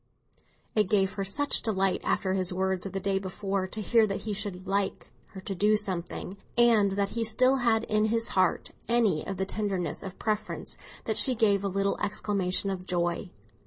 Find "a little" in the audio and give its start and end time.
11.63-11.99